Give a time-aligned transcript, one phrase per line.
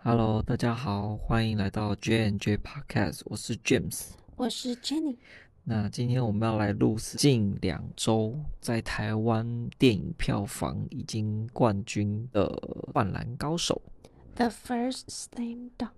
[0.00, 5.16] Hello，大家好，欢迎来到 J&J Podcast，我是 James，我是 Jenny。
[5.64, 12.46] 那今天我们要来录是近两周在台湾电影票房已经冠军的
[12.92, 13.82] 《灌篮高手》
[14.36, 15.90] The First Slam Dunk。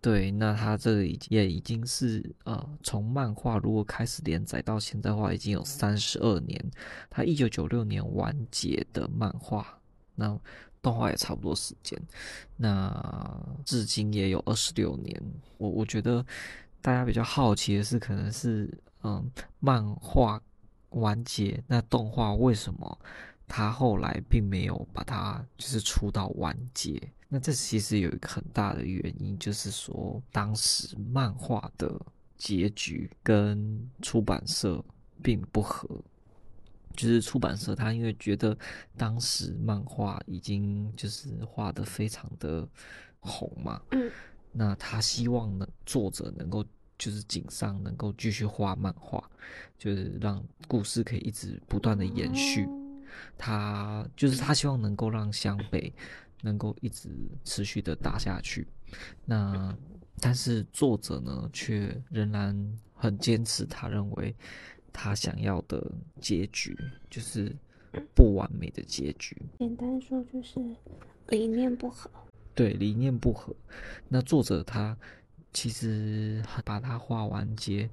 [0.00, 6.70] 对，那他这个已经也已经是呃，从漫画如果开始连载到现在的话，已经有三十二年。
[7.10, 9.80] 他一九九六年完结的漫画，
[10.14, 10.40] 那。
[10.82, 11.96] 动画也差不多时间，
[12.56, 15.22] 那至今也有二十六年。
[15.56, 16.26] 我我觉得
[16.80, 18.68] 大家比较好奇的是，可能是
[19.04, 19.24] 嗯，
[19.60, 20.42] 漫画
[20.90, 22.98] 完结，那动画为什么
[23.46, 27.00] 他后来并没有把它就是出到完结？
[27.28, 31.98] 那这其实有一个很大的原因，就是说当时漫画的
[32.36, 34.84] 结局跟出版社
[35.22, 35.88] 并不合。
[36.94, 38.56] 就是出版社，他因为觉得
[38.96, 42.68] 当时漫画已经就是画得非常的
[43.20, 44.10] 红嘛，嗯，
[44.52, 46.64] 那他希望呢作者能够
[46.98, 49.22] 就是井上能够继续画漫画，
[49.78, 52.68] 就是让故事可以一直不断的延续。
[53.36, 55.92] 他就是他希望能够让湘北
[56.42, 57.08] 能够一直
[57.44, 58.66] 持续的打下去。
[59.24, 59.76] 那
[60.20, 64.34] 但是作者呢，却仍然很坚持，他认为。
[64.92, 65.90] 他想要的
[66.20, 66.76] 结局
[67.08, 67.54] 就是
[68.14, 69.36] 不完美的结局。
[69.58, 70.60] 简单说就是
[71.28, 72.10] 理念不合。
[72.54, 73.54] 对，理念不合。
[74.08, 74.96] 那作者他
[75.52, 77.88] 其实把他画完结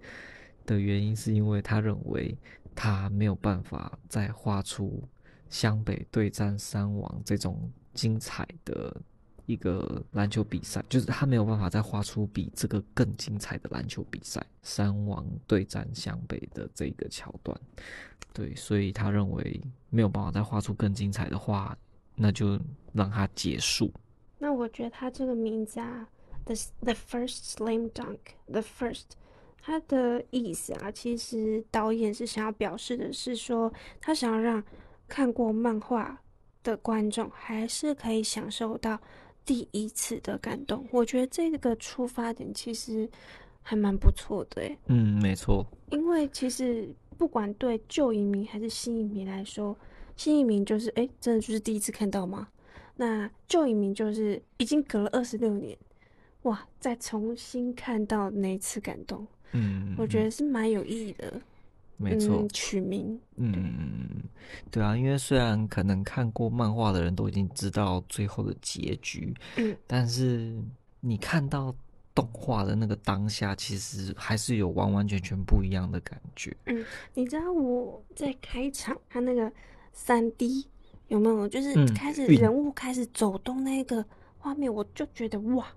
[0.65, 2.37] 的原因，是因为他认为
[2.75, 5.01] 他没有办法再画出
[5.49, 9.01] 湘北对战三王这种精彩的。
[9.49, 17.59] 一个篮球比赛，就是他没有办法再画出比这个更精彩的篮球比赛——三王对战湘北的这个桥段。
[18.31, 21.75] 对，所以他认为没有办法再画出更精彩的话，
[22.13, 22.59] 那就
[22.93, 23.91] 让他结束。
[24.37, 26.07] 那我觉得他这个名字啊
[26.45, 29.05] ，the the first slam dunk，the first，
[29.59, 34.63] 他的意思啊，其实导演是想要表示的是说，他想要让
[35.07, 36.21] 看过漫画
[36.61, 39.01] 的观众还是可以享受到。
[39.49, 43.09] 第一次的感动，我觉得这个出发点其实
[43.63, 44.77] 还蛮不错的诶。
[44.85, 45.65] 嗯，没错。
[45.89, 46.87] 因为其实
[47.17, 49.75] 不管对旧移民还是新移民来说，
[50.15, 52.47] 新移民就是哎，真的就是第一次看到吗？
[52.95, 55.75] 那旧移民就是已经隔了二十六年，
[56.43, 61.41] 哇，再重新看到那一次感动，嗯，我觉得是蛮有意义的。
[62.01, 64.23] 没错，嗯，取名，嗯，
[64.71, 70.57] 对啊，因为虽然可能看过漫画的人都已经知道最后的结局，嗯，但是
[71.01, 71.75] 你看到
[72.15, 76.55] 动画的那个当下，其实还是有完完全全不一样的感觉。
[76.67, 79.51] 嗯，你知道我在开场他那个
[79.91, 80.65] 三 D
[81.09, 81.49] 有没有？
[81.49, 84.05] 就是开始人物开始走动那个
[84.37, 85.67] 画面，我就觉得哇，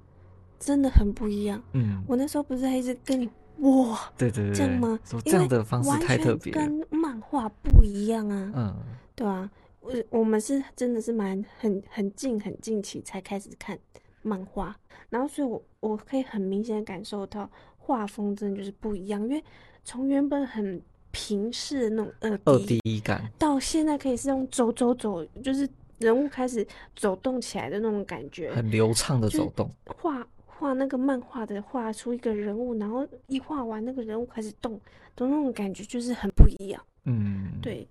[0.61, 1.61] 真的很不一样。
[1.73, 3.29] 嗯，我那时候不是还一直跟你。
[3.63, 4.99] 哇，对对对，这样吗？
[5.25, 8.53] 这样的方式太特别，跟漫画不一样啊。
[8.55, 8.77] 嗯，
[9.15, 9.49] 对啊，
[9.81, 13.79] 我我们是真的是蛮很很近很近期才开始看
[14.23, 14.77] 漫画，
[15.11, 19.43] 然后所以我我可以很明显感受到画风真的就是不一样，因为
[19.85, 25.69] 从原本很平视的那种二 D, 二 D 感，到现在可以是用走走走，就是
[25.99, 30.27] 人物开始走动起来的那种感觉，很流畅的走动画。
[30.63, 34.75] 画那个漫画的画出一个人物，然后一画完那个人物开始动，
[35.17, 36.81] 的那种感觉就是很不一样。
[37.05, 37.85] 嗯，对，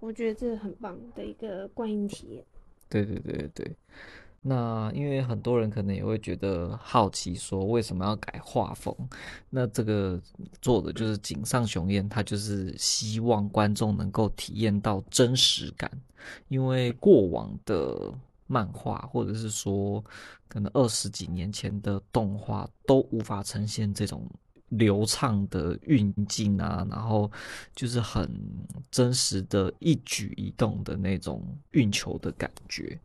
[0.00, 2.42] 我觉得这是很棒的一个观影体验。
[2.88, 3.70] 对对对对，
[4.40, 8.96] 那因为很多人可能也会觉得好奇，说为什么要改画风？
[9.50, 10.18] 那这个
[10.62, 15.90] 做的就是井上雄彦，他就是希望观众能够体验到真实感，
[16.48, 18.14] 因为过往的。
[18.46, 20.04] 漫画，或者是说，
[20.48, 24.28] 可能二十几年前的动画都无法呈现这种
[24.68, 27.30] 流畅的运镜啊，然后
[27.74, 28.28] 就是很
[28.90, 32.98] 真实的一举一动的那种运球的感觉，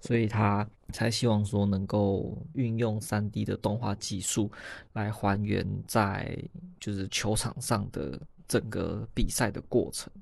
[0.00, 4.50] 所以他才希望说能够运用三 D 的动画技术
[4.92, 6.38] 来还原在
[6.78, 8.20] 就是球场上的。
[8.48, 10.12] 整个比赛的过程，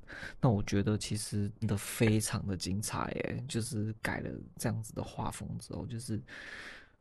[0.40, 6.20] 那我觉得其实真的非常的精彩诶，就是改了这样子的画风之后，就是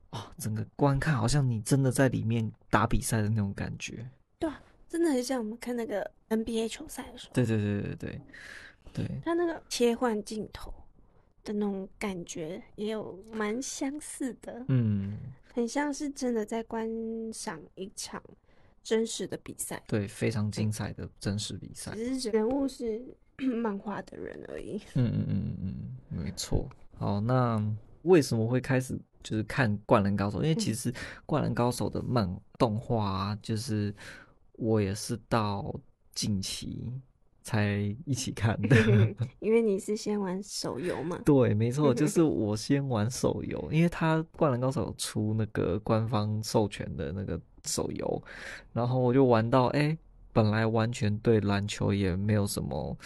[0.09, 4.07] 啊，整个观看好像你真的在里面打比赛的那种感觉。
[4.37, 7.33] 对啊，真的很像我们看那个 NBA 球赛的时候。
[7.33, 8.21] 对对对对对
[8.93, 10.73] 对，他那个切换镜头
[11.43, 15.17] 的那种感觉也有蛮相似的，嗯，
[15.53, 16.87] 很像是真的在观
[17.31, 18.21] 赏一场。
[18.83, 21.95] 真实的比赛，对，非常精彩的真实比赛。
[21.95, 23.01] 只是人物是
[23.37, 24.81] 漫画的人而已。
[24.95, 25.57] 嗯嗯嗯
[26.11, 26.69] 嗯，没错。
[26.97, 27.63] 好，那
[28.03, 30.39] 为什么会开始就是看《灌篮高手》？
[30.41, 30.91] 因为其实
[31.25, 33.93] 《灌篮高手》的漫动画啊，就是
[34.53, 35.73] 我也是到
[36.13, 36.91] 近期
[37.41, 38.75] 才一起看的。
[39.39, 41.19] 因为你是先玩手游嘛？
[41.25, 48.23] 对，没错， 就是我先玩手游，因为他《灌篮高手》出那个官方授权的那个手游，
[48.73, 49.97] 然后我就玩到，哎、
[50.31, 52.97] 本来完全对篮球也没有什么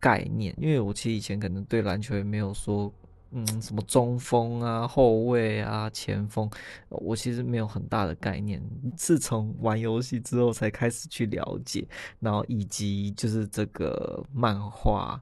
[0.00, 2.92] 概念，因为我其实以前可能对篮球也没有说。
[3.34, 6.50] 嗯，什么中锋啊、后卫啊、前锋，
[6.90, 8.62] 我其实没有很大的概念，
[8.94, 11.82] 自从玩游戏之后才开始去了解，
[12.20, 15.18] 然后以及就是这个漫画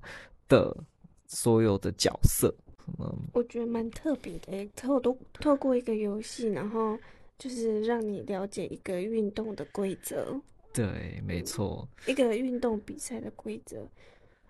[0.49, 0.77] 的
[1.29, 2.53] 所有的角色，
[2.99, 6.99] 嗯，我觉得蛮特别的，透都透过一个游戏，然后
[7.41, 10.39] 就是让你了解一个运动的规则，
[10.75, 13.89] 对，没错，一个运动比赛的规则。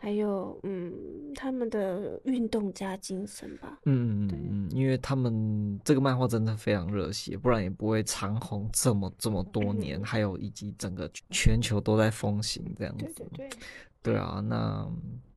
[0.02, 0.92] 还有，嗯，
[1.34, 3.78] 他们的运动家精神吧。
[3.84, 10.00] 嗯嗯嗯，因为他们这个漫画真的非常热血，不然也不会长红这么这么多年。
[10.00, 13.04] 嗯、还有以及整个全球都在风行这样子。
[13.04, 13.58] 对对对。
[14.02, 14.90] 对啊，那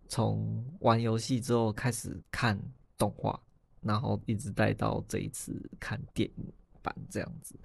[0.07, 2.57] 从玩游戏之后开始看
[2.97, 3.37] 动画，
[3.81, 6.45] 然后一直带到这一次看电影。
[6.83, 7.55] 版这样子，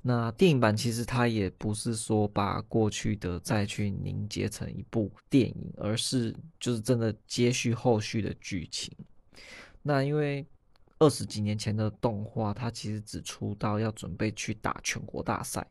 [0.00, 8.90] 那电影版其实它也不是说把过去的再去凝结成一部电影，而是就是真的接续后续的剧情。
[9.82, 10.46] 那因为
[10.98, 15.66] 二十几年前的动画，它其实只出到要准备去打全国大赛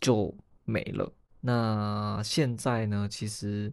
[0.00, 1.12] 就没了。
[1.40, 3.70] 那现在呢，其实。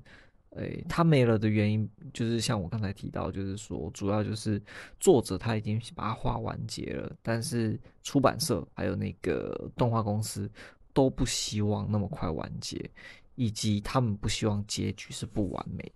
[0.55, 4.59] 哎、欸，他没了的原因就是像我刚才提到，就是说主要就是
[4.99, 10.49] 作者他已经把它画完结了，但是出版社还有那个动画公司
[10.91, 12.89] 都不希望那么快完结，
[13.35, 15.91] 以及他们不希望结局是不完美，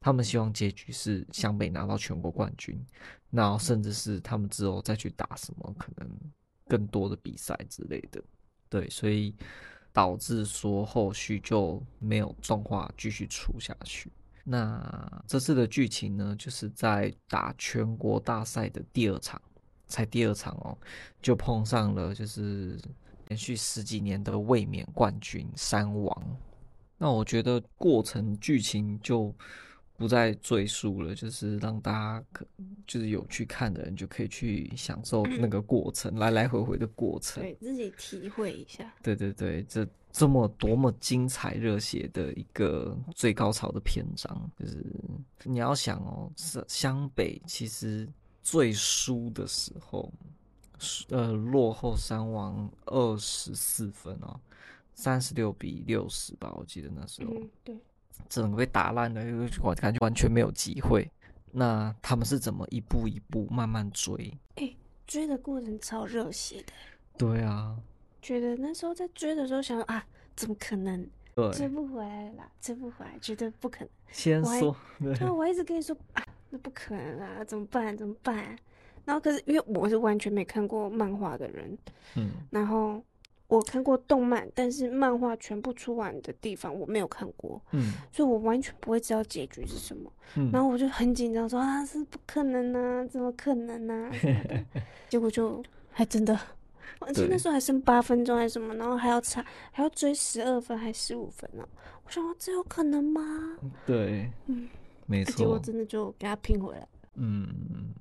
[0.00, 2.82] 他们希望结局是湘北拿到全国冠军，
[3.30, 6.08] 然后甚至是他们之后再去打什么可能
[6.66, 8.22] 更多的比赛之类的，
[8.70, 9.34] 对，所以。
[9.92, 14.10] 导致说后续就没有动画继续出下去。
[14.44, 19.40] 那这次的剧情呢，就是在打全国大赛的第二场，
[19.86, 20.76] 才第二场哦，
[21.20, 22.78] 就碰上了就是
[23.28, 26.36] 连续十几年的卫冕冠军山王。
[26.98, 29.34] 那我觉得过程剧情就。
[30.00, 32.46] 不再赘述了，就是让大家可
[32.86, 38.90] 就是有去看的人就可以去享受那个过程，来来回回的过程，对自己体会一下。
[39.02, 44.82] 对对对，这这么多么精彩热血的一个最高潮的篇章，就是
[45.44, 48.08] 你要想哦，是湘北其实
[48.42, 50.10] 最输的时候，
[51.10, 54.40] 呃，落后山王二十四分哦，
[54.94, 57.34] 三十六比六十吧，我记得那时候。
[57.34, 57.76] 嗯，对。
[58.28, 59.20] 整个被打烂了，
[59.62, 61.10] 我感觉完全没有机会。
[61.52, 64.32] 那他们是怎么一步一步慢慢追？
[64.56, 64.76] 哎、欸，
[65.06, 66.72] 追的过程超热血的。
[67.18, 67.76] 对啊，
[68.22, 70.06] 觉得那时候在追的时候想啊，
[70.36, 71.08] 怎么可能？
[71.34, 73.88] 对，追不回来啦，追不回来，绝对不可能。
[74.10, 77.96] 先说， 对，对，我一直跟你说啊，那不可能啊，怎么办？
[77.96, 78.56] 怎么办？
[79.04, 81.76] 然后可是因为我是完全没看过漫画的人，
[82.16, 83.02] 嗯，然后。
[83.50, 90.10] 我看过动漫，但是漫画全部出完的地方我没有看过，嗯，所以我完全不会知道结局是什么。
[90.36, 94.08] 嗯，然后我就很紧张，说啊，是不可能啊，怎么可能啊？
[95.10, 96.38] 结果就 还真的，
[97.00, 101.66] 而且那时候还剩八分钟还是什么，然后还要差，还要追十二分还是十五分呢？
[102.04, 103.58] 我想说这有可能吗？
[103.84, 104.68] 对，嗯，
[105.06, 105.32] 没错。
[105.36, 106.86] 结果真的就给他拼回来。
[107.16, 107.48] 嗯，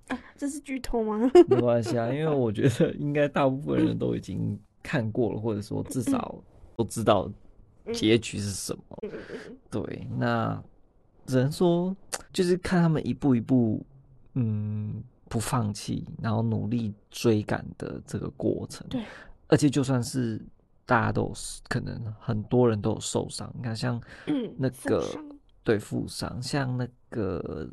[0.09, 1.19] 啊，这是剧透吗？
[1.47, 4.59] 没关系啊，因为我觉得应该大部分人都已经。
[4.89, 6.33] 看过了，或者说至少
[6.75, 7.31] 都知道
[7.93, 8.83] 结局是什么。
[9.69, 10.59] 对，那
[11.27, 11.95] 只能说
[12.33, 13.85] 就是看他们一步一步，
[14.33, 18.87] 嗯，不放弃，然后努力追赶的这个过程。
[18.89, 19.03] 对，
[19.47, 20.43] 而且就算是
[20.87, 21.33] 大家都有
[21.67, 24.01] 可能很多人都有受伤，你看像
[24.57, 25.05] 那个
[25.63, 27.69] 对负伤，像那个。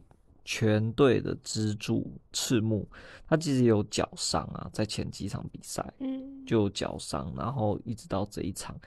[0.49, 2.89] 全队的支柱赤木，
[3.27, 8.81] 他其实有脚伤啊，在前几场比赛，嗯，就有脚伤，然后一直到这一场，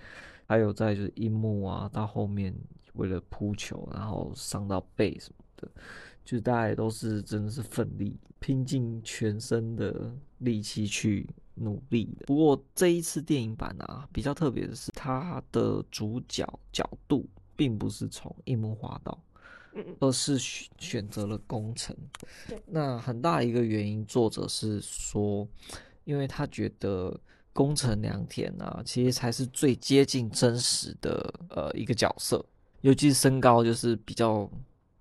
[0.47, 2.55] 还有在就是樱木啊，到后面
[2.93, 5.67] 为了扑球，然后伤到背什么的，
[6.23, 12.25] 就是大家也都是真的是奋力拼尽全身的力气去努力的。
[12.25, 19.21] 不过这一次电影版啊，比较特别的是，它的主角角度并不是从樱木花道。
[19.99, 21.95] 而是选选择了工程，
[22.65, 25.47] 那很大一个原因，作者是说，
[26.05, 27.19] 因为他觉得
[27.53, 32.43] 工程良田啊，其实才是最接近真实的呃一个角色，
[32.81, 34.49] 尤其是身高就是比较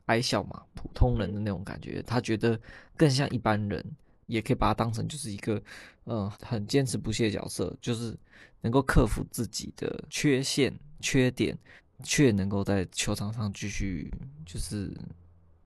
[0.07, 2.59] 矮小嘛，普通人的那种感觉，他觉得
[2.97, 3.85] 更像一般人，
[4.27, 5.63] 也可以把它当成就是一个
[6.07, 8.17] 嗯很坚持不懈的角色，就是
[8.61, 11.57] 能够克服自己的缺陷缺点，
[12.03, 14.11] 却能够在球场上继续
[14.47, 14.91] 就是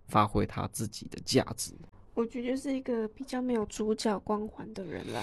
[0.09, 1.73] 发挥他自己的价值。
[2.15, 5.23] 我觉得就是一个比较没有主角光环的人啦。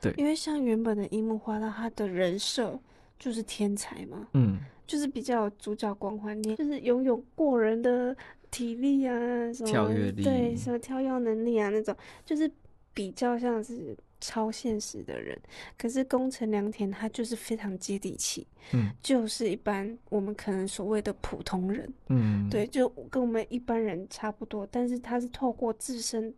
[0.00, 2.80] 对，因为像原本的樱木花道，他的人设
[3.18, 8.16] 就是天才嘛，嗯，就是比较有主角光环，就是拥有过人的
[8.50, 9.14] 体力啊，
[9.52, 12.50] 什么跳跃力，对，什么跳跃能力啊那种，就是
[12.94, 15.38] 比较像是超现实的人。
[15.78, 26.32] 可是宫城良田他就是非常接地气，嗯，就是一般我们可能所谓的普通人，嗯，对，就跟我们一般人差不多，但是他是透过自身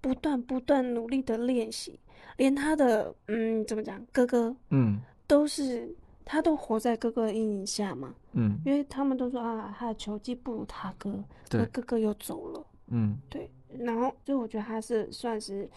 [0.00, 1.98] 不断不断努力的练习。
[2.36, 5.92] 连他的嗯，怎么讲，哥哥，嗯，都是
[6.24, 15.68] 他都活在哥哥的阴影下嘛，嗯，因为他们都说啊，他的球技不如他哥，对，哥哥又走了，嗯，对，然后就我觉得他是算是，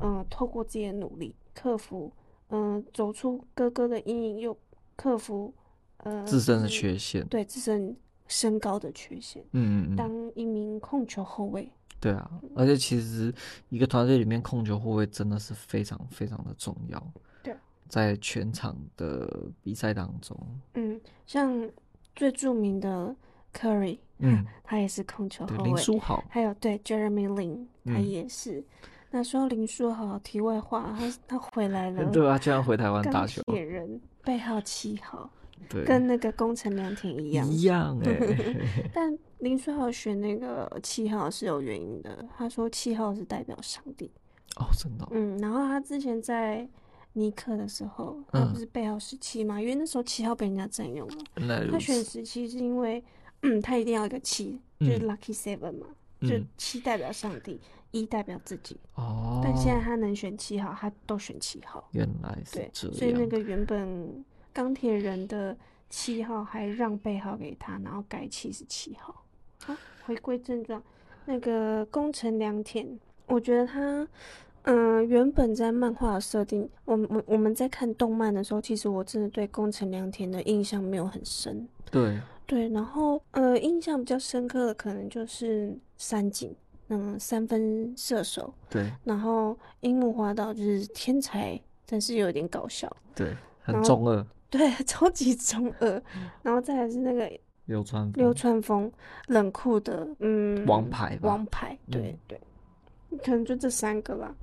[0.00, 2.12] 嗯，透过自己的努力克服，
[2.50, 4.56] 嗯，走出哥哥的阴影，又
[4.96, 5.54] 克服，
[5.98, 11.70] 呃，自身的缺陷，对，自身身高的缺陷，嗯嗯，当一名控球后卫。
[12.00, 13.34] 对啊，而且其实
[13.70, 17.12] 一个团队里面控球后卫真的是非常非常的重要。
[17.42, 17.52] 对，
[17.88, 20.38] 在全场的比赛当中，
[20.74, 21.68] 嗯，像
[22.14, 23.14] 最著名的
[23.54, 25.64] Curry，嗯，他也是控球后卫。
[25.64, 28.58] 林书豪，还有对 Jeremy Lin，他也是。
[28.58, 28.64] 嗯、
[29.10, 32.04] 那说到林书豪，题外话，他他回来了。
[32.12, 33.42] 对啊，居然回台湾打球。
[33.46, 35.30] 钢铁人背号七号。
[35.68, 38.56] 对，跟那个工程良田一样，一样哎、欸。
[38.94, 44.10] 但林书豪选那个七号是有原因的，他说七号是代表上帝。
[44.56, 45.08] 哦，真的、哦。
[45.10, 46.66] 嗯，然后他之前在
[47.12, 49.60] 尼克的时候，他不是背号十七嘛？
[49.60, 51.66] 因为那时候七号被人家占用了。
[51.70, 53.04] 他选十七是因为，
[53.42, 55.86] 嗯，他一定要一个七，就是 Lucky Seven 嘛，
[56.20, 58.76] 嗯、就七代表上帝，一代表自己。
[58.94, 59.40] 哦。
[59.42, 61.88] 但现在他能选七号，他都选七号。
[61.92, 62.96] 原来是这样。
[62.96, 64.24] 所以那个原本。
[64.50, 65.56] 钢铁人的
[65.88, 69.22] 七号还让背号给他，然后改七十七号。
[69.62, 70.82] 好，回归正传，
[71.26, 73.80] 那个宫城良田，我觉得他，
[74.62, 81.68] 嗯、呃，原本在漫画的设定，我我我们在看动漫的时候，其实我真的对宫城良田的印象没有很深。
[81.88, 82.18] 对
[82.48, 86.56] 对，然后呃，印象比较深刻的可能就是三井，
[86.88, 88.52] 嗯，三分射手。
[88.70, 92.90] 对，然后樱木花道就是天才，但是有点搞笑。
[93.14, 94.26] 对，很中二。
[94.48, 96.02] 对， 超级中二，
[96.42, 97.30] 然后再来是那个
[97.66, 98.90] 流川流川枫，
[99.26, 104.34] 冷酷的，嗯，王牌，王牌，对、嗯、对，可能就这三个吧，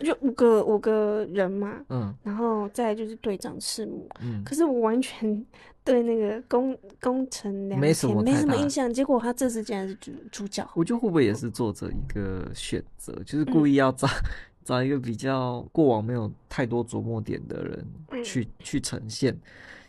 [0.00, 5.44] 就五个五个人嘛，嗯，然后再就是队长赤木，嗯，可是我完全
[5.84, 14.06] 对那个宫宫城良没什么没什么印象，结果他这次竟然是主主角，我觉得会不会也是作者一个选择，就是故意要找。
[14.08, 14.10] 嗯
[14.64, 19.36] 找一个比较过往没有太多琢磨点的人去、嗯、去呈现，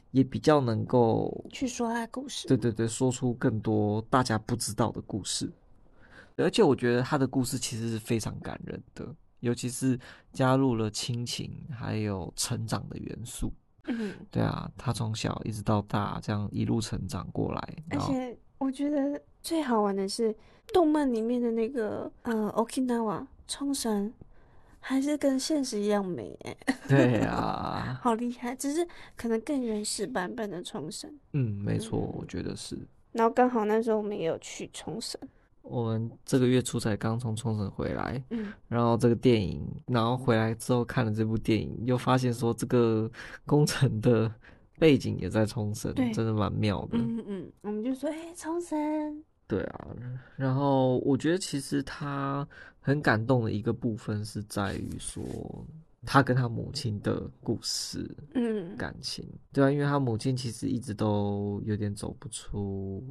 [0.10, 2.48] 也比较能够去说他的故事。
[2.48, 5.48] 对对对，说出更多大家不知道的故事。
[6.38, 9.06] 而且我觉得他的故事其实是非常感人的，
[9.44, 10.00] 尤其是
[10.32, 13.52] 加入了亲情还有成长的元素。
[13.86, 17.76] 嗯，对啊，他从小一直到大这样一路成长过来。
[17.90, 20.34] 而且我觉得最好玩的是
[20.74, 24.14] 动漫里面的那个呃，Okinawa 冲绳。
[24.86, 26.58] 还是跟现实一样美哎，
[26.90, 28.86] 对啊，好厉害，只是
[29.16, 31.10] 可能更原始版本的冲绳。
[31.32, 32.78] 嗯，没错，我觉得是。
[33.14, 35.18] 然后刚好那时候我们也有去冲绳，
[35.64, 43.10] 我们这个月初才刚从冲绳回来，嗯，然后这个电影，然后回来之后看了这部电影，又发现说这个
[43.46, 44.32] 工程的
[44.78, 46.98] 背景也在冲绳，真的蛮妙的。
[46.98, 48.78] 嗯嗯，我们就说哎，冲绳。
[49.48, 49.88] 对啊，
[50.36, 52.48] 然后我觉得其实他
[52.80, 55.24] 很感动的一个部分是在于说
[56.06, 63.04] 他跟他母亲的故事，嗯，感情，对啊，因为他母亲其实一直都有点走不出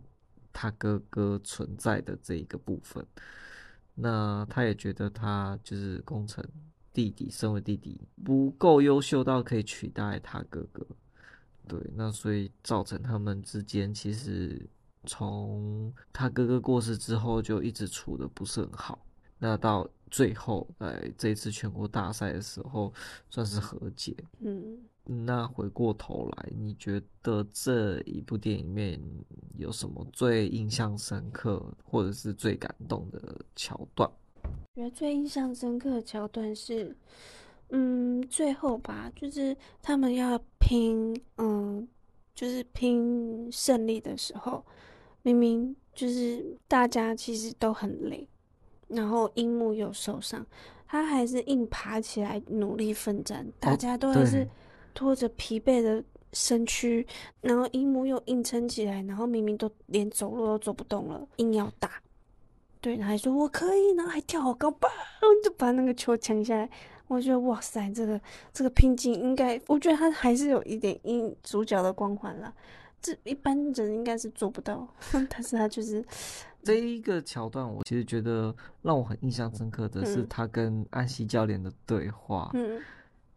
[0.52, 3.06] 他哥哥存在的这一个部分，
[3.94, 6.44] 那他也觉得他就是工程
[6.92, 10.87] 弟弟，身为弟弟不够优秀到可以取代他哥哥，
[11.66, 14.68] 对，那所以造成他们之间其实。
[15.04, 19.04] 从他哥哥过世之后，就一直处得不是很好。
[19.37, 22.94] 那到最后，在这一次全国大赛的时候，
[23.28, 24.16] 算是和解。
[24.38, 29.00] 嗯，那回过头来，你觉得这一部电影里面
[29.59, 34.11] 有什么最印象深刻，或者是最感动的桥段？
[34.42, 36.97] 我觉得最印象深刻的桥段是，
[37.71, 41.87] 嗯，最后吧，就是他们要拼，嗯，
[42.35, 44.64] 就是拼胜利的时候。
[45.25, 48.28] 明明就是大家其实都很累，
[48.88, 50.44] 然后樱木又受伤，
[50.87, 54.44] 他还是硬爬起来努力奋战，大家都还是
[54.94, 57.06] 拖着疲惫的身躯，
[57.40, 61.90] 然后樱木又硬撑起来，然后明明都连走路都走不动了，硬要打。
[62.80, 64.88] 对，还说我可以，然后还跳好高，吧，
[65.44, 66.68] 就把那个球抢下来。
[67.08, 68.20] 我觉得哇塞，这个
[68.52, 72.52] 这个拼劲应该，我觉得他还是有一点因主角的光环了。
[73.02, 74.88] 这一般人应该是做不到，
[75.28, 76.02] 但是他就是
[76.62, 82.50] 这一个桥段，我其实觉得让我很印象深刻的是他跟安西教练的对话。
[82.54, 82.80] 嗯，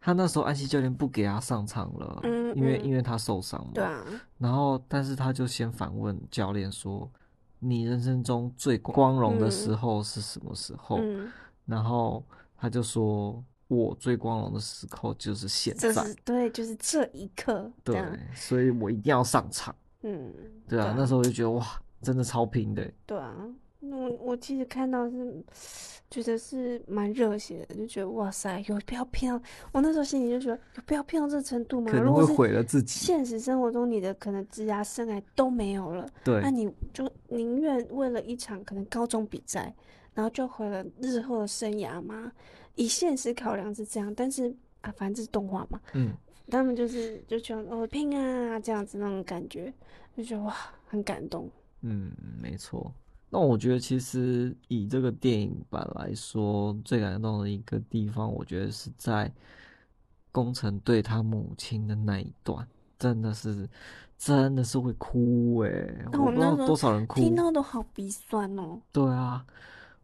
[0.06, 3.72] 他那时候安西教练不给他上场了，嗯，因为因为他受伤嘛。
[3.74, 4.04] 对啊。
[4.38, 7.10] 然后，但是他就先反问教练说。
[7.58, 10.98] 你人生中最光荣的时候是什么时候？
[11.00, 11.32] 嗯，
[11.64, 12.22] 然后
[12.54, 15.90] 他就说：“我最光荣的时候就是现在。
[15.90, 17.72] 就是”对，就是这一刻。
[17.82, 17.98] 对，
[18.34, 19.74] 所以我一定要上场。
[20.02, 20.32] 嗯，
[20.68, 21.66] 对啊，对啊，那时候我就觉得哇，
[22.02, 22.88] 真的超拼的。
[23.06, 23.34] 对啊。
[23.92, 25.44] 我我其实看到是
[26.10, 29.40] 觉得是蛮热血的，就觉得哇塞，有必要骗到
[29.72, 31.90] 我那时候心里就觉得有必要骗到这程度吗？
[31.90, 33.00] 可能会毁了自己。
[33.00, 39.74] 现实生活中你的可能职涯生涯都没有了，对，那你就宁愿为了一场可能高中比赛，
[40.14, 42.30] 然后就毁了日后的生涯吗？
[42.76, 46.12] 以现实考量是这样，但是啊，反正这是动画嘛，嗯，
[46.48, 49.72] 他们就是就觉得哦拼啊这样子那种感觉，
[50.16, 50.54] 就觉得哇
[50.86, 51.50] 很感动。
[51.80, 52.92] 嗯，没错。
[53.28, 59.30] 那我觉得，其实以这个电影版来说，最感动的一个地方，我觉得是在
[60.30, 62.66] 工程对他母亲的那一段，
[62.98, 63.68] 真的是，
[64.16, 66.04] 真的是会哭哎、欸！
[66.12, 68.80] 我不知道多少人哭，听到都好鼻酸哦。
[68.92, 69.44] 对啊，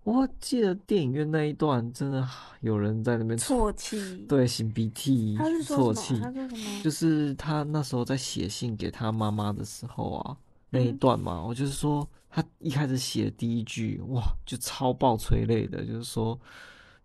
[0.02, 2.29] 我记得电影院那一段，真的
[2.61, 6.21] 有人在那边啜泣，对，擤鼻涕，他是说什么？
[6.25, 6.83] 他说什么？
[6.83, 10.37] 就是他那时候在写信给他妈妈的时候啊，
[10.71, 12.07] 那一段嘛，嗯、我就是说。
[12.34, 16.38] 他一开始写的第一句，哇，就超爆催泪的，就是说，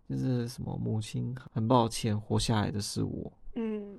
[0.08, 3.98] 就是什么母亲很抱歉，活下来的是我，嗯，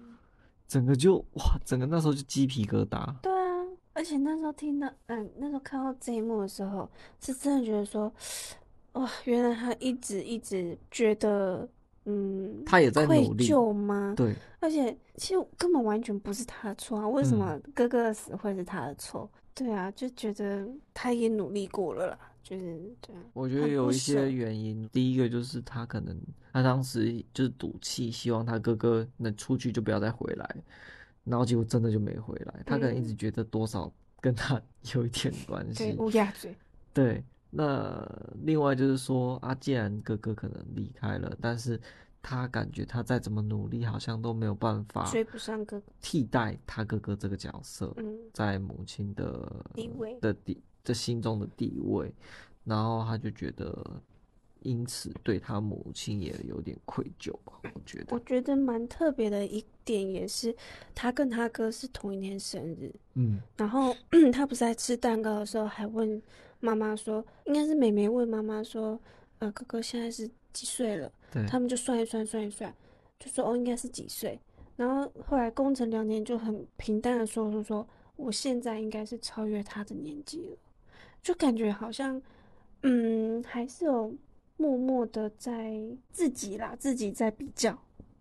[0.67, 3.15] 整个就哇，整个那时候就鸡皮疙瘩。
[3.21, 3.63] 对啊，
[3.93, 6.89] 而且那时候听到，嗯，那时候看到这一幕的时候，
[7.21, 8.11] 是真的觉得说，
[8.93, 11.69] 哇，原来他一直一直觉得，
[12.05, 14.15] 嗯，他也在努力，愧疚吗？
[14.17, 19.29] 对，而且其实根本完全不是他的错啊，为什么哥哥的死会是他的错？
[19.31, 23.21] 嗯对啊，就觉得他也努力过了啦，就是对啊。
[23.33, 26.17] 我觉得有一些原因，第一个就是他可能
[26.53, 30.55] 他当时就是赌气，希望他哥哥能出去就不要再回来，
[31.23, 32.63] 然后结果真的就没回来。
[32.65, 34.61] 他可能一直觉得多少跟他
[34.95, 35.91] 有一点关系。
[35.91, 36.55] 对，乌鸦嘴。
[36.93, 38.07] 对，那
[38.43, 41.79] 另外就是说啊，既然哥哥可能离开了，但是。
[42.21, 47.95] 他感觉他再怎么努力，好像都没有办法追不上哥哥，替代他哥哥这个角色，
[48.33, 52.13] 在母亲的地位的地的心中的地位，
[52.63, 54.01] 然后他就觉得，
[54.61, 57.53] 因此对他母亲也有点愧疚吧。
[57.73, 60.55] 我觉得，我觉得蛮特别的一点也是，
[60.93, 63.95] 他跟他哥是同一天生日，嗯，然后
[64.33, 66.21] 他不是在吃蛋糕的时候还问
[66.59, 68.99] 妈妈说，应该是妹妹问妈妈说，
[69.37, 71.11] 呃，哥哥现在是几岁了？
[71.31, 72.73] 对他们就算一算，算一算，
[73.19, 74.39] 就说哦，应该是几岁。
[74.75, 80.57] 然后后来工程两年就很平淡的说说说，我现在应该是超越他的年纪了，
[81.21, 82.21] 就感觉好像，
[82.83, 84.13] 嗯，还是有
[84.57, 85.79] 默默的在
[86.11, 87.77] 自己啦，自己在比较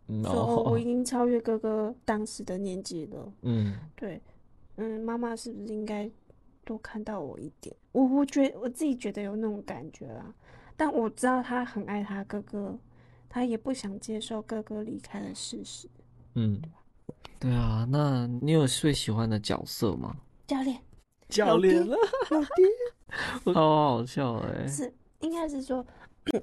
[0.07, 0.29] ，No.
[0.29, 3.33] 说哦，我 已经超越哥哥当时的年纪了。
[3.43, 4.21] 嗯，对，
[4.77, 6.11] 嗯，妈妈是不是应该
[6.65, 7.75] 多看到我一点？
[7.93, 10.35] 我我觉得我自己觉得有那种感觉啦，
[10.79, 12.79] 但我知道他很爱他哥哥。
[13.31, 15.87] 他也不想接受哥哥离开的事实。
[16.35, 16.59] 嗯，
[17.39, 20.17] 对啊，那你有最喜欢的角色吗？
[20.47, 20.81] 教练，
[21.29, 21.95] 教练了，
[22.31, 24.67] 老爹， 好好笑哎！
[24.67, 25.85] 是，应该是说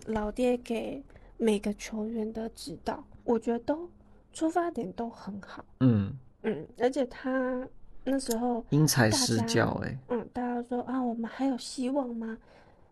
[0.06, 1.04] 老爹给
[1.38, 3.90] 每个球员的指导，我觉得都
[4.32, 5.66] 出发点都很好。
[5.80, 7.68] 嗯嗯，而且他
[8.04, 9.98] 那时候因材施教哎。
[10.10, 12.38] 嗯，大家说啊，我们还有希望吗？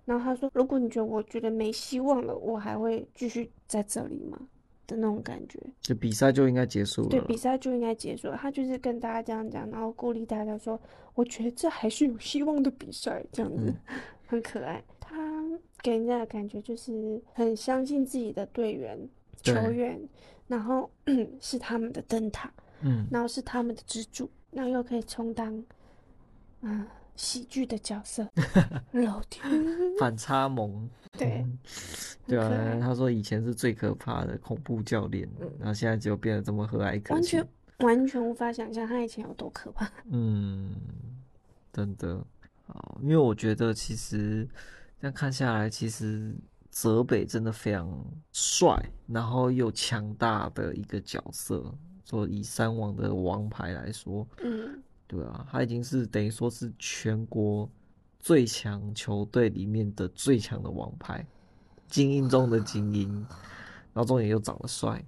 [0.06, 4.40] 然后他说：“如果你觉得我觉得没希望了，我还会继续在这里吗？”
[4.86, 7.08] 的那种感觉，就比赛就应该结束了。
[7.08, 8.36] 对，比赛就应该结束了。
[8.36, 10.78] 他就是跟大家这样讲，然后鼓励大家说
[11.16, 15.42] ：“我觉得这还是有希望的比赛，这样子、嗯、很可爱。”他
[15.82, 19.00] 给人家的感觉就是很相信自己的队员、
[19.42, 19.98] 球员，
[20.48, 20.92] 然后
[21.40, 25.64] 是他们的灯塔，嗯，然后是他们的支柱，然后又可以充当，
[26.60, 26.86] 嗯。
[27.16, 28.28] 喜剧的角色，
[28.92, 29.44] 老天，
[30.00, 31.60] 反差萌，对，嗯、
[32.28, 37.48] 对啊，他说以前是最可怕的恐怖教练，嗯、然后现在就变得这么和蔼可亲，完全
[37.80, 39.90] 完全无法想象他以前有多可怕。
[40.10, 40.76] 嗯，
[41.72, 42.26] 真的，
[42.66, 44.48] 好因为我觉得其实
[45.00, 46.36] 这样看下来，其实
[46.72, 48.76] 泽北真的非常帅，
[49.08, 51.64] 然后又强大的一个角色。
[52.06, 57.70] 说以三王的王牌来说，嗯，对啊，他已经是等于说是全国
[58.20, 61.24] 最强球队里面的最强的王牌，
[61.88, 63.14] 精英中的精英，
[63.94, 65.04] 然后重点又长得帅。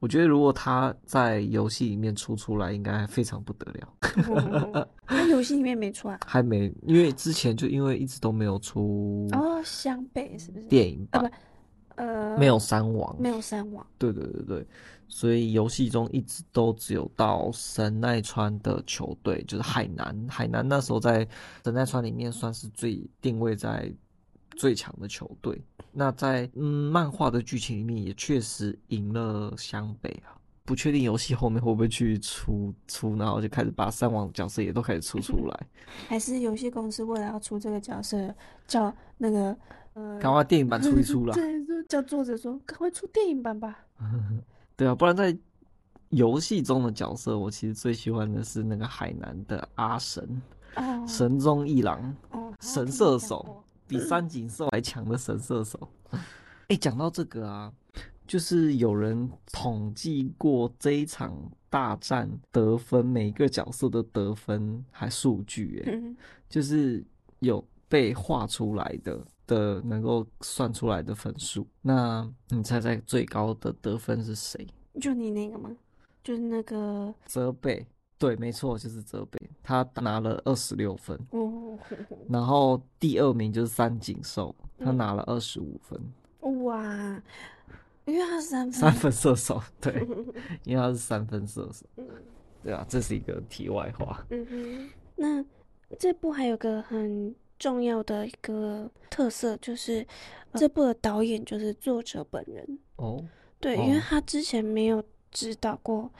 [0.00, 4.88] 我觉得如果他在游戏里面出出来，应该非常不得了。
[5.04, 11.24] 他游戏里面没出来，还没，因为之前就因为一直都没有出哦，湘北是不是电影版？
[11.24, 11.34] 啊、不，
[11.98, 13.86] 呃，没有三王，没有三王。
[13.98, 14.66] 对对对对，
[15.08, 20.26] 所以游戏中一直都只有到神奈川的球队，就是海南。
[20.30, 21.26] 海南那时候在
[21.64, 23.92] 神奈川里面算是最定位在
[24.56, 25.60] 最强的球队。
[25.90, 30.37] 那在嗯漫画的剧情里面也确实赢了湘北啊，
[30.68, 35.66] 不确定游戏后面会不会去出出，然后就开始把三王角色也都开始出出 来，
[36.06, 38.34] 还是游戏公司为了要出这个角色，
[38.66, 39.56] 叫那个
[39.94, 43.78] 呃，赶快电影版出一出了， 对，就叫作者说赶快出电影版吧。
[44.76, 45.34] 对啊，不然在
[46.10, 50.42] 游戏中的角色，我其实最喜欢的是那个海南的阿神，
[50.76, 53.64] 哦、神中一郎，哦、神射手。
[53.88, 56.20] 比三井寿还强的神射手，哎、
[56.68, 57.72] 欸，讲到这个啊，
[58.28, 61.34] 就是有人统计过这一场
[61.70, 66.16] 大战得分，每个角色的得分还数据，哎，
[66.48, 67.02] 就是
[67.38, 71.66] 有被画出来的的能够算出来的分数。
[71.80, 74.66] 那你猜猜最高的得分是谁？
[75.00, 75.74] 就你那个吗？
[76.22, 77.86] 就是那个泽北。
[78.18, 81.16] 对，没错，就是泽北，他拿了二十六分。
[82.28, 85.98] 然后第二名就是三井寿，他拿了二十五分。
[86.64, 87.22] 哇，
[88.08, 89.94] 因为他是三分三分射手， 对，
[90.64, 91.86] 因为他是三分射手。
[92.62, 94.24] 对啊，这是一个题外话。
[94.30, 95.44] 嗯哼，那
[95.98, 100.04] 这部还有个很重要的一个特色，就是
[100.54, 102.78] 这部的导演就是作者本人。
[102.96, 103.24] 哦，
[103.60, 106.10] 对，因为他之前没有指导过，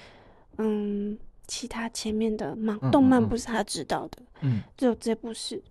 [0.59, 1.19] 嗯。
[1.51, 5.63] 其他前面的漫动漫不是他指导的，嗯，只有这部是，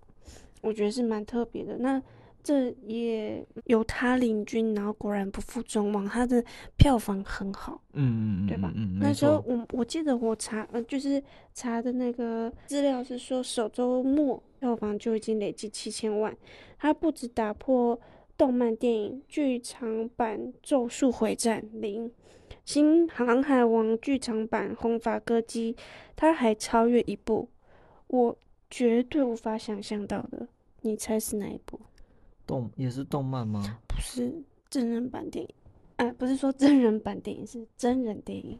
[0.60, 1.78] 我觉得是蛮特别的。
[1.78, 2.02] 那
[2.42, 6.42] 这也由他领军，然后果然不负众望，他的
[6.76, 8.72] 票房很好，嗯嗯对吧？
[8.74, 11.22] 嗯，那时候我我记得我查，呃，就是
[11.54, 16.34] 查的那个资料是说，首周末票房就已经累计七千万，
[16.78, 18.00] 他不止打破
[18.36, 22.10] 动漫电影剧场版《咒术回战》零。
[22.64, 25.72] 新航海王剧场版《红发歌姬》，
[26.14, 27.48] 他还超越一部
[28.08, 28.38] 我
[28.70, 30.46] 绝对无法想象到的，
[30.82, 31.80] 你猜是哪一部？
[32.48, 33.78] 动也是动漫吗？
[33.86, 35.54] 不是真人版电影，
[35.96, 38.58] 哎、啊，不是说真人版电影，是真人电影，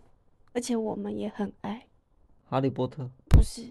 [0.53, 1.87] 而且我们也很爱。
[2.45, 3.11] 哈利波特？
[3.31, 3.63] 不是，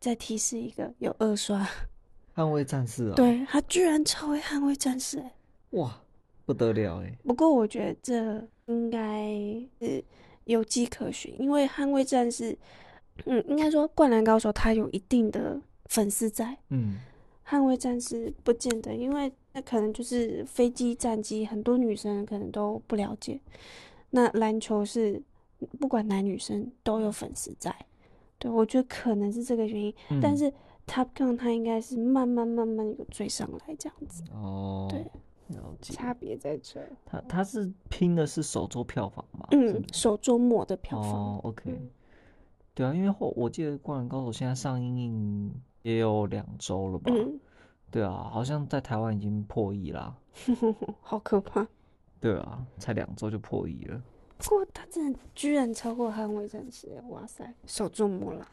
[0.00, 1.68] 再提示一个，有二刷。
[2.34, 3.14] 捍卫战士啊、哦？
[3.14, 5.34] 对，他居然超越捍卫战士，哎，
[5.70, 6.00] 哇！
[6.46, 7.14] 不得了哎！
[7.24, 9.30] 不过我觉得这应该
[9.78, 10.02] 是
[10.44, 12.52] 有迹可循，因为《捍卫战士》，
[13.26, 16.94] 嗯，应该说《灌篮高手》他有一定的粉丝在，嗯，
[17.48, 23.40] 《捍卫战士》不见得，因为那可能就是飞机战机，很多女生可能都不了解。
[24.10, 25.22] 那篮球是
[25.80, 27.74] 不管男女生都有粉丝在，
[28.38, 29.94] 对，我觉得可能是这个原因。
[30.10, 30.52] 嗯、但是
[30.86, 35.04] Top Gun 他应该是慢慢慢慢有追上来这样子，哦，对。
[35.48, 36.78] 了解，差别在这。
[37.06, 39.48] 他他是拼的是首周票房嘛？
[39.52, 41.10] 嗯，首周末的票房。
[41.10, 41.62] 哦，OK。
[41.70, 41.88] 嗯、
[42.74, 45.50] 对啊，因为后我记得《灌篮高手》现在上映
[45.88, 47.10] 也有两周了吧？
[47.14, 47.40] 嗯、
[47.90, 50.14] 对啊，好像在台湾已经破亿啦。
[51.00, 51.66] 好可怕。
[52.20, 54.02] 对啊，才两周就破亿了。
[54.36, 56.86] 不过他真的居然超过《捍卫战士》！
[57.08, 58.46] 哇塞，首周末了。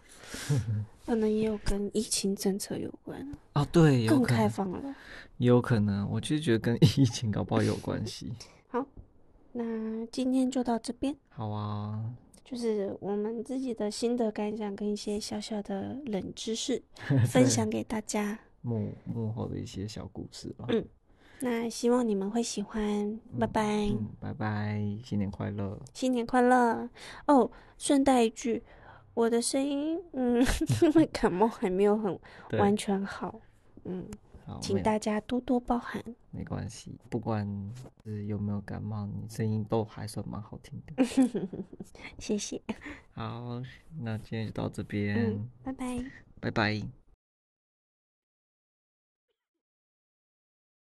[1.05, 3.21] 可能也有跟疫情政策有关
[3.53, 4.95] 啊，对，更开放了，
[5.37, 6.09] 也有可能。
[6.09, 8.33] 我就觉得跟 疫情搞不好有关系。
[8.69, 8.83] 好，
[9.51, 11.15] 那今天就到这边。
[11.29, 12.03] 好啊，
[12.45, 16.81] 就是我们自己的心得感想跟一些小小的冷知识
[17.27, 20.65] 分享给大家，幕幕后的一些小故事吧。
[20.69, 20.85] 嗯，
[21.39, 26.87] 那希望你们会喜欢，拜拜，嗯，拜拜，新年快乐，新年快乐
[27.27, 27.49] 哦！
[27.77, 28.61] 顺带一句。
[29.15, 30.45] 我的声音，嗯，
[30.83, 32.19] 因为感冒还没有很
[32.59, 33.39] 完全好，
[33.85, 34.24] 嗯，好
[34.61, 36.03] 请大家多多包涵。
[36.31, 37.47] 没关系，不管
[38.03, 41.03] 是有没有感冒，你声音都还算蛮好听的。
[42.19, 42.61] 谢谢。
[43.13, 43.61] 好，
[43.99, 46.05] 那今天就到这边，嗯，拜拜，
[46.39, 47.04] 拜拜。